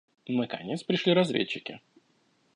[0.27, 1.79] Наконец пришли разведчики.